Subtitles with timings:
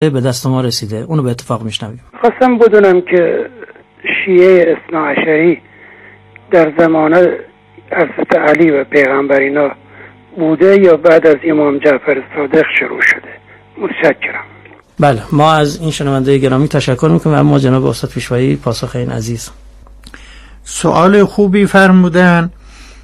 [0.00, 0.96] به دست ما رسیده.
[0.96, 2.00] اونو به اتفاق میشنویم.
[2.20, 3.50] خواستم بدونم که
[4.24, 5.62] شیعه اصناعشری
[6.50, 7.14] در زمان
[7.92, 9.70] حضرت علی و پیغمبرینا
[10.36, 13.28] بوده یا بعد از امام جعفر صادق شروع شده؟
[13.78, 14.44] متشکرم.
[15.00, 19.10] بله ما از این شنونده گرامی تشکر می‌کنیم و ما جناب استاد پیشوایی پاسخ این
[19.10, 19.50] عزیز.
[20.64, 22.50] سوال خوبی فرمودن.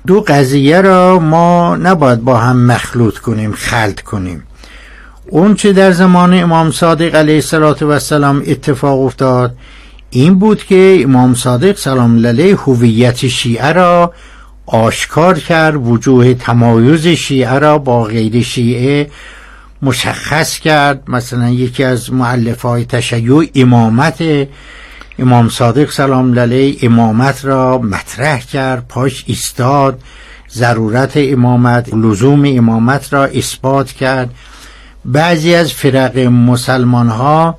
[0.06, 4.42] دو قضیه را ما نباید با هم مخلوط کنیم خلط کنیم.
[5.32, 7.42] اون چه در زمان امام صادق علیه
[7.82, 9.56] السلام اتفاق افتاد
[10.10, 14.12] این بود که امام صادق سلام علیه هویت شیعه را
[14.66, 19.10] آشکار کرد وجوه تمایز شیعه را با غیر شیعه
[19.82, 21.02] مشخص کرد.
[21.08, 24.48] مثلا یکی از معلف های تشیع امامت
[25.18, 30.00] امام صادق سلام علیه امامت را مطرح کرد پاش ایستاد
[30.54, 34.30] ضرورت امامت لزوم امامت را اثبات کرد.
[35.04, 37.58] بعضی از فرق مسلمان ها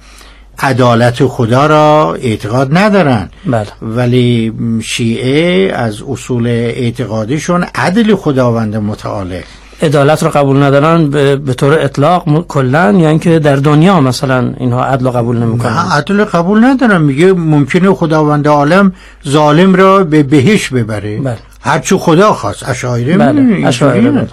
[0.60, 3.30] عدالت خدا را اعتقاد ندارن.
[3.46, 3.68] بله.
[3.82, 9.44] ولی شیعه از اصول اعتقادیشون عدل خداوند متعاله
[9.82, 15.10] عدالت رو قبول ندارن به طور اطلاق کلا یعنی که در دنیا مثلا اینها عدل
[15.10, 15.86] قبول نمی‌کنن.
[15.92, 17.02] عدل قبول ندارن.
[17.02, 18.94] میگه ممکنه خداوند عالم
[19.28, 21.20] ظالم را به بهش ببره.
[21.20, 21.38] بله.
[21.62, 22.70] هرچی خدا خواست.
[22.70, 23.68] اشاعره بله.
[23.68, 24.28] اشاعره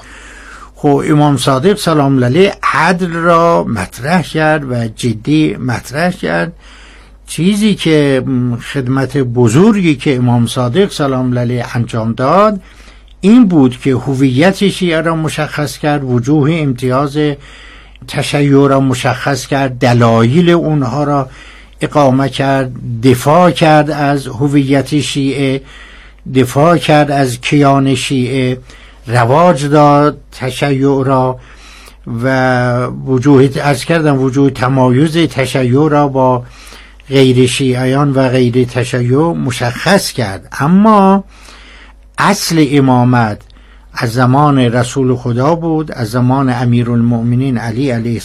[0.82, 6.52] خب امام صادق سلام علیه عدل را مطرح کرد و جدی مطرح کرد.
[7.26, 8.24] چیزی که
[8.72, 12.60] خدمت بزرگی که امام صادق سلام علیه انجام داد
[13.20, 17.18] این بود که هویت شیعه را مشخص کرد وجوه امتیاز
[18.08, 21.28] تشیع را مشخص کرد دلایل اونها را
[21.80, 22.72] اقامه کرد
[23.02, 25.62] دفاع کرد از هویت شیعه
[26.34, 28.58] دفاع کرد از کیان شیعه.
[29.06, 31.38] رواج داد تشیع را
[32.06, 36.44] و وجوه از کردم وجوه تمایز تشیع را با
[37.08, 40.48] غیر شیعیان و غیر تشیع مشخص کرد.
[40.60, 41.24] اما
[42.18, 43.42] اصل امامت
[43.92, 48.20] از زمان رسول خدا بود از زمان امیر المؤمنین علی علیه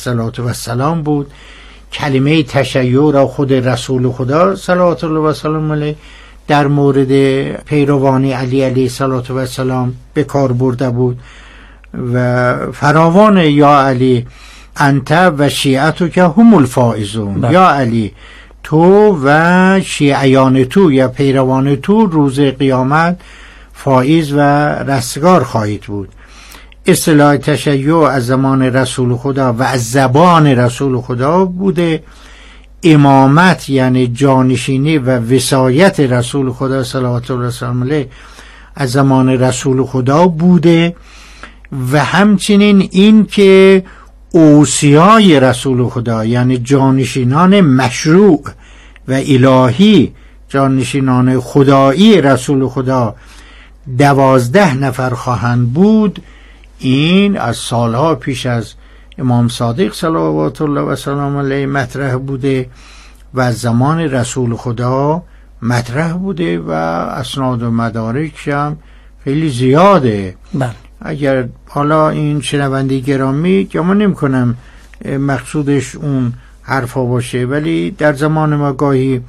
[0.47, 1.31] السلام بود.
[1.93, 5.95] کلمه تشیع را خود رسول خدا صلوات الله و سلام علیه
[6.47, 7.11] در مورد
[7.63, 11.19] پیروانی علی علیه السلام به کار برده بود
[12.13, 14.27] و فراوان یا علی
[14.77, 17.41] انت و شیعتو که هم الفائزون.
[17.41, 17.53] بله.
[17.53, 18.13] یا علی
[18.63, 23.19] تو و شیعیان تو یا پیروان تو روز قیامت
[23.73, 26.09] فائز و رستگار خواهید بود.
[26.85, 32.03] اصطلاح تشیع از زمان رسول خدا و از زبان رسول خدا بوده.
[32.85, 37.51] امامت یعنی جانشینی و وسایت رسول خدا صلوات الله
[37.81, 38.09] علیه
[38.75, 40.95] از زمان رسول خدا بوده
[41.91, 43.83] و همچنین این که
[44.31, 48.43] اوسیای رسول خدا یعنی جانشینان مشروع
[49.07, 50.13] و الهی
[50.49, 53.15] جانشینان خدایی رسول خدا
[53.97, 56.21] دوازده نفر خواهند بود
[56.79, 58.73] این از سالها پیش از
[59.17, 62.69] امام صادق صلوات الله و سلام علیه مطرح بوده
[63.33, 65.23] و زمان رسول خدا
[65.61, 68.77] مطرح بوده و اسناد و مدارکش هم
[69.23, 70.35] خیلی زیاده.
[70.53, 70.71] بله.
[71.01, 74.57] اگر حالا این شنونده گرامی که نمی کنم
[75.05, 79.21] مقصودش اون حرفا باشه ولی در زمان ما گاهی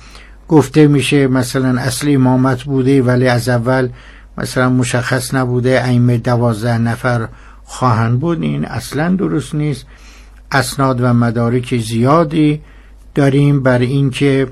[0.48, 3.88] گفته میشه مثلا اصل امامت بوده ولی از اول
[4.38, 7.28] مثلا مشخص نبوده ائمه دوازده نفر
[7.66, 8.42] خواهند بود.
[8.42, 9.86] این اصلا درست نیست.
[10.52, 12.62] اسناد و مدارک زیادی
[13.14, 14.48] داریم بر اینکه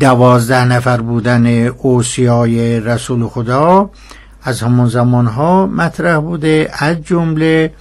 [0.00, 3.90] دوازده نفر بودن اوسیای رسول خدا
[4.42, 6.70] از همون زمان ها مطرح بوده.
[6.78, 7.74] از جمله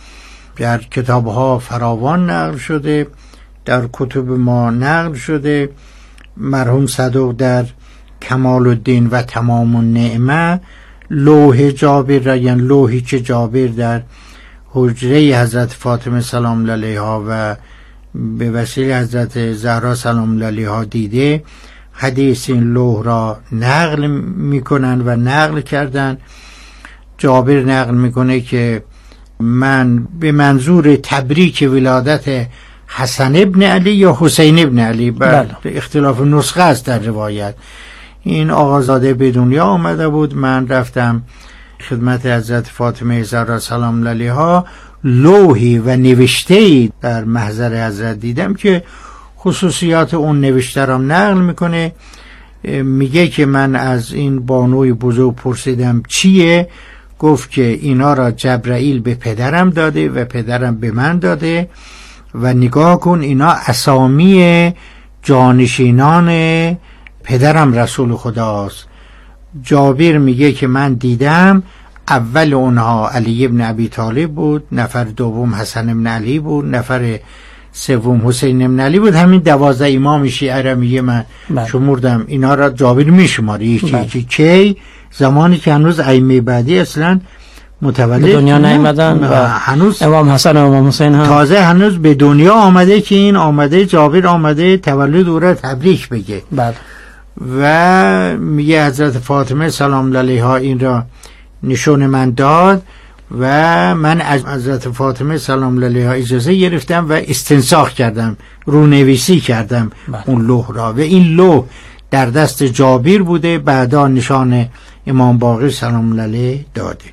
[0.55, 3.07] در کتاب ها فراوان نقل شده
[3.65, 5.69] در کتب ما نقل شده.
[6.37, 7.65] مرحوم صدوق در
[8.21, 10.61] کمال الدین و تمام النعمه
[11.09, 14.01] لوح جابر را یعنی لوحی که جابر در
[14.69, 17.55] حجره حضرت فاطمه سلام علیها و
[18.15, 21.43] به وسیله حضرت زهرا سلام علیها دیده
[21.93, 24.07] حدیث این لوح را نقل
[24.37, 26.17] می‌کنن و نقل کردن.
[27.17, 28.83] جابر نقل می‌کنه که
[29.39, 32.47] من به منظور تبریک ولادت
[32.87, 35.47] حسن ابن علی یا حسین ابن علی؟ بله.
[35.63, 37.55] به اختلاف نسخه است در روایت.
[38.23, 40.35] این آقازاده به دنیا آمده بود.
[40.35, 41.21] من رفتم
[41.89, 44.65] خدمت حضرت فاطمه زهرا سلام علیها.
[45.03, 48.83] لوحی و نوشته در محضر حضرت دیدم که
[49.39, 51.91] خصوصیات اون نوشته را نقل می‌کنه.
[52.83, 56.69] میگه که من از این بانوی بزرگ پرسیدم چیه؟
[57.19, 61.69] گفت که اینا را جبرائیل به پدرم داده و پدرم به من داده.
[62.35, 64.73] و نگاه کن اینا اسامی
[65.23, 66.29] جانشینان
[67.23, 68.87] پدرم رسول خداست.
[69.63, 71.63] جابر میگه که من دیدم
[72.09, 77.19] اول اونها علی ابن ابی طالب بود نفر دوم حسن ابن علی بود نفر
[77.71, 79.15] سوم حسین ابن علی بود.
[79.15, 81.67] همین دوازده امام شیعه را میگه من بله.
[81.67, 82.23] شمردم.
[82.27, 83.65] اینا را جابر میشماره.
[83.65, 84.03] یکی بله.
[84.03, 84.77] یکی کی؟
[85.11, 87.19] زمانی که هنوز ائمه بعدی اصلا
[87.81, 88.57] متولد دنیا.
[88.57, 91.25] نیامدن و هنوز امام حسن و امام حسین هم.
[91.25, 96.41] تازه هنوز به دنیا آمده که این آمده جابر آمده تولد او را تبریک بگه.
[96.51, 96.75] بله.
[97.59, 101.03] و میگه حضرت فاطمه سلام علیها این را
[101.63, 102.83] نشون من داد
[103.39, 110.23] و من از حضرت فاطمه سلام علیها اجازه گرفتم و استنساخ کردم رونویسی کردم بله.
[110.25, 110.93] اون لوح را.
[110.93, 111.63] و این لوح
[112.11, 114.65] در دست جابر بوده بعدا نشان
[115.07, 117.05] امام باقر سلام علیه داده.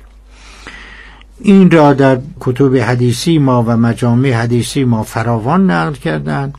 [1.39, 6.53] این را در کتب حدیثی ما و مجامع حدیثی ما فراوان نقل کردند.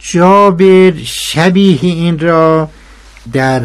[0.00, 2.68] جابر شبیه این را
[3.32, 3.62] در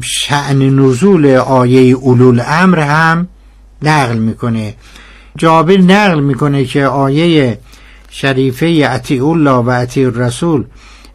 [0.00, 3.28] شعن نزول آیه اولول امر هم
[3.82, 4.74] نقل می‌کنه.
[5.38, 7.58] جابر نقل می‌کنه که آیه
[8.10, 10.64] شریفه اطیع الله و اطیع الرسول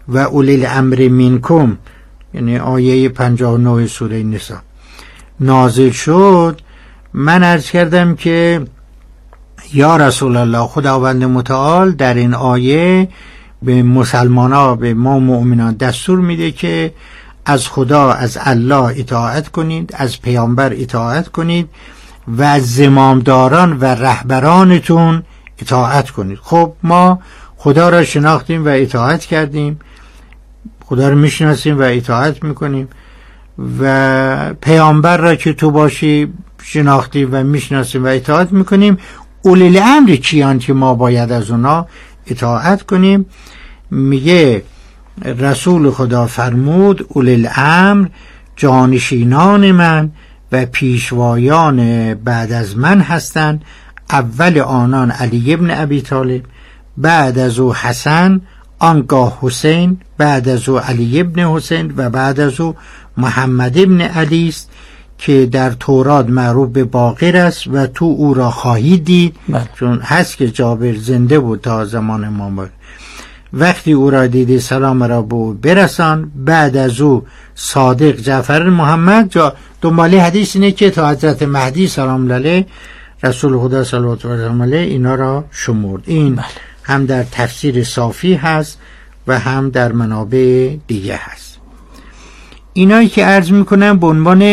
[0.08, 1.78] و اولی الامر منکم
[2.34, 4.62] یعنی آیه 59 سوره نسا
[5.40, 6.62] نازل شد.
[7.14, 8.62] من عرض کردم که
[9.74, 13.10] یا رسول الله خداوند متعال در این آیه
[13.62, 16.94] به مسلمان به ما مؤمنان دستور میده که
[17.46, 21.70] از خدا از الله اطاعت کنید از پیامبر اطاعت کنید
[22.28, 25.24] و از زمامداران و رهبرانتون
[25.60, 26.40] اطاعت کنید.
[26.42, 27.20] خب ما
[27.58, 29.80] خدا را شناختیم و اطاعت کردیم
[30.86, 32.88] خدا را می‌شناسیم و اطاعت می‌کنیم
[33.80, 36.34] و پیامبر را که تو باشی
[36.64, 38.98] شناختیم و می‌شناسیم و اطاعت می‌کنیم
[39.42, 41.88] اولیل امر کیان که ما باید از اونا
[42.30, 43.26] اطاعت کنیم.
[43.92, 44.64] میگه
[45.26, 48.08] رسول خدا فرمود اولیل امر
[48.56, 50.12] جانشینان من
[50.52, 53.62] و پیشوایان بعد از من هستند.
[54.10, 56.42] اول آنان علی ابن ابی طالب
[56.98, 58.42] بعد از او حسن
[58.80, 62.76] آنگاه حسین بعد از او علی ابن حسین و بعد از او
[63.18, 64.70] محمد ابن علی است
[65.20, 69.70] که در تورات معروف به باقر است و تو او را خواهید دید بله.
[69.76, 72.68] چون هست که جابر زنده بود تا زمان ما
[73.54, 77.26] وقتی او را دیدی سلام را به او برسان بعد از او
[77.56, 82.66] صادق جعفر محمد جا دنبالی حدیث اینه که تا حضرت مهدی سلام علیه
[83.24, 86.46] رسول خدا صلوات و سلام علیه اینا را شمرد این بله.
[86.84, 88.80] هم در تفسیر صافی هست
[89.28, 91.49] و هم در منابع دیگه هست
[92.80, 94.44] اینایی که عرض می‌کنم به عنوان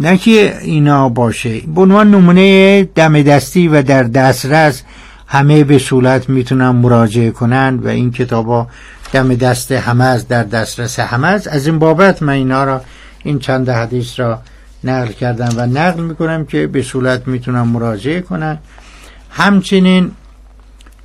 [0.00, 4.82] نه که اینا باشه به عنوان نمونه دم دستی و در دسترس
[5.26, 8.66] همه به صورت می‌تونن مراجعه کنن و این کتابا
[9.12, 12.80] دم دست همه از در دسترس همه از از این بابت من اینا را
[13.24, 14.38] این چند حدیث را
[14.84, 18.58] نقل کردم و نقل می‌کنم که به صورت می‌تونن مراجعه کنن.
[19.30, 20.10] همچنین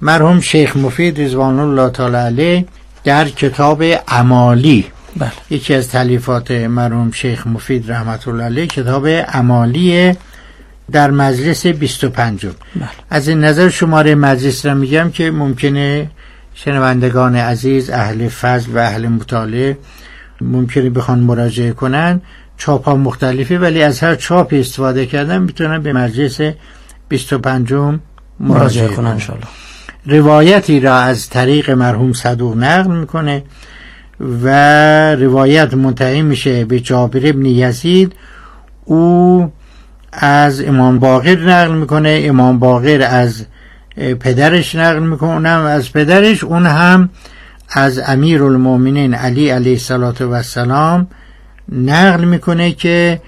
[0.02, 2.66] مرحوم شیخ مفید رضوان الله تعالی علیه
[3.04, 4.86] در کتاب عمالی
[5.16, 5.32] بله.
[5.50, 10.14] یکی از تلیفات مرحوم شیخ مفید رحمت الله علیه کتاب عمالی
[10.92, 12.54] در مجلس 25 بله.
[13.10, 16.10] از این نظر شماره مجلس را میگم که ممکنه
[16.54, 19.78] شنوندگان عزیز اهل فضل و اهل مطالعه
[20.42, 22.22] ممکنه بخوان مراجعه کنن.
[22.58, 26.40] چاپ ها مختلفه ولی از هر چاپی استفاده کردن می‌تونن به مجلس
[27.10, 28.00] 25 مراجعه
[28.40, 29.08] مراجعه کنن.
[29.08, 29.48] انشاءالله.
[30.06, 33.44] روایتی را از طریق مرحوم صدوق نقل می‌کنه.
[34.20, 34.48] و
[35.16, 38.14] روایت منتهی میشه به جابر ابن یزید.
[38.86, 39.52] او
[40.12, 42.22] از امام باقر نقل می‌کنه.
[42.24, 43.46] امام باقر از
[44.20, 47.10] پدرش نقل می‌کنه از پدرش اون هم
[47.70, 51.08] از امیر المومنین علی علیه السلام
[51.72, 53.22] نقل می‌کنه که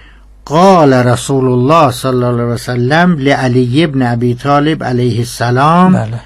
[0.46, 6.20] قال رسول الله صلی الله علیه وسلم لعلی ابن ابی طالب علیه السلام بله.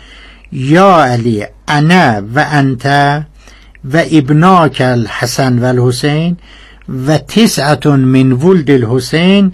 [0.51, 2.87] یا علی انا و انت
[3.93, 6.37] و ابناک الحسن و الحسین
[7.07, 9.51] و تسعت من ولد الحسین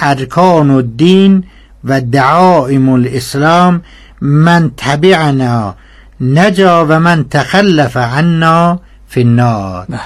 [0.00, 1.44] ارکان الدین
[1.84, 3.82] و دعائم الاسلام
[4.20, 5.74] من تبعنا
[6.20, 9.86] نجا و من تخلف عنا فی النار.
[9.88, 10.00] بله.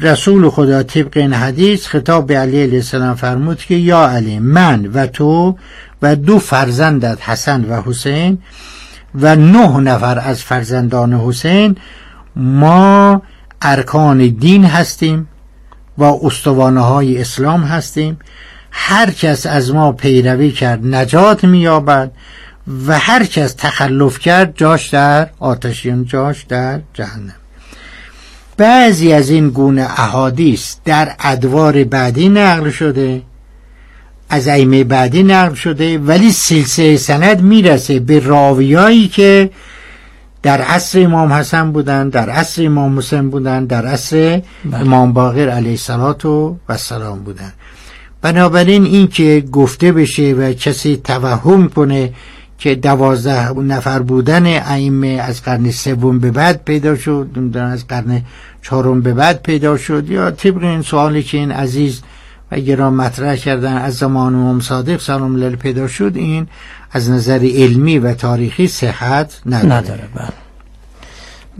[0.00, 4.86] رسول خدا طبق این حدیث خطاب به علی علیه السلام فرمود که یا علی من
[4.86, 5.58] و تو
[6.02, 8.38] و دو فرزندت حسن و حسین
[9.14, 11.76] و نه نفر از فرزندان حسین
[12.36, 13.22] ما
[13.62, 15.28] ارکان دین هستیم
[15.98, 18.18] و استوانه های اسلام هستیم.
[18.70, 22.10] هر کس از ما پیروی کرد نجات مییابد
[22.86, 27.34] و هر کس تخلف کرد جاش در آتشین جاش در جهنم.
[28.56, 33.22] بعضی از این گونه احادیث در ادوار بعدی نقل شده
[34.28, 39.50] از ائمه بعدی نقل شده ولی سلسله سند می‌رسه به راویایی که
[40.42, 44.80] در عصر امام حسن بودن در عصر امام حسین بودن در عصر بله.
[44.80, 45.78] امام باقر علیه
[46.68, 47.52] و سلام بودن
[48.22, 52.12] بنابراین این که گفته بشه و کسی توهم کنه
[52.58, 58.22] که دوازده نفر بودن ائمه از قرن سوم به بعد پیدا شد از قرن
[58.62, 62.02] چهارم به بعد پیدا شد یا طبق این سوالی که این عزیز
[62.52, 66.46] و گرام مطرح کردن از زمان امام صادق سلام الله پیدا شد این
[66.92, 70.28] از نظر علمی و تاریخی صحت نداره, نداره بله.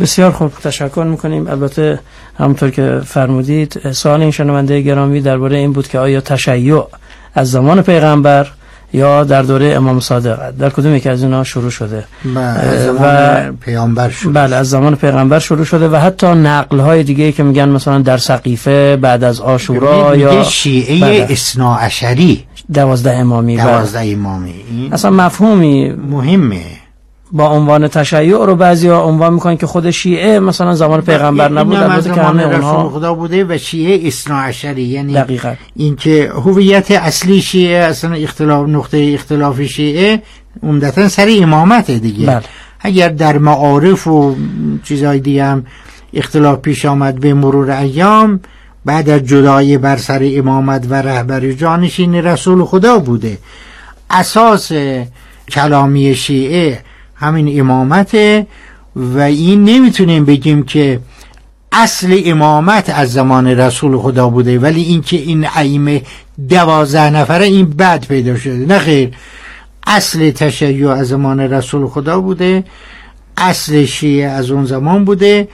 [0.00, 1.46] بسیار خوب تشکر می‌کنیم.
[1.46, 2.00] البته
[2.38, 6.82] همونطور که فرمودید سوال این شنونده گرامی درباره این بود که آیا تشیع
[7.34, 8.46] از زمان پیغمبر
[8.92, 13.56] یا در دوره امام صادق در کدوم یکی از اینا شروع شده؟ بله، از زمان
[13.56, 17.68] پیغمبر شروع بله از زمان پیغمبر شروع شده و حتی نقل های دیگه که میگن
[17.68, 21.26] مثلا در سقیفه بعد از آشورا یا شیعه بله.
[21.30, 22.44] اصنا عشری.
[22.72, 23.56] دوازده امامی.
[23.56, 26.62] دوازده امامی اصلا مفهومی مهمه
[27.32, 32.14] با عنوان تشیع رو بعضیا عنوان می‌کنن که خود شیعه مثلا زمان پیغمبر نبود البته
[32.14, 37.84] که همه اونها خدا بوده و شیعه اصنا عشری یعنی دقیقا اینکه هویت اصلی شیعه
[37.84, 40.22] اصلا اختلاف نقطه اختلاف شیعه
[40.62, 42.42] عمدتا سر امامت دیگه بله.
[42.80, 44.36] اگر در معارف و
[44.84, 45.66] چیزهای دیگه هم
[46.14, 48.40] اختلاف پیش آمد به مرور ایام
[48.84, 53.38] بعد از جدای بر سر امامت و رهبری جانشین رسول خدا بوده.
[54.10, 54.72] اساس
[55.52, 56.80] کلامی شیعه
[57.14, 58.46] همین امامته
[58.96, 61.00] و این نمی‌تونیم بگیم که
[61.72, 66.02] اصل امامت از زمان رسول خدا بوده ولی اینکه این ائمه
[66.48, 68.66] دوازده نفره این بعد پیدا شده.
[68.66, 69.10] نه خیر.
[69.86, 72.64] اصل تشیع از زمان رسول خدا بوده
[73.36, 75.48] اصل شیعه از اون زمان بوده.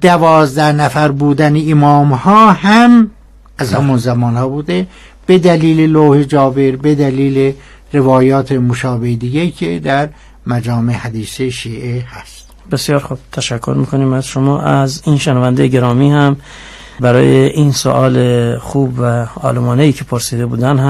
[0.00, 3.10] دوازده نفر بودن امام ها هم
[3.58, 4.86] از همون زمان ها بوده
[5.26, 7.54] به دلیل لوح جابر به دلیل
[7.92, 10.08] روایات مشابه دیگه که در
[10.46, 12.46] مجامع حدیث شیعه هست.
[12.72, 14.60] بسیار خوب تشکر می‌کنیم از شما.
[14.60, 16.36] از این شنونده گرامی هم
[17.00, 20.88] برای این سوال خوب و آلمانه ای که پرسیده بودن هم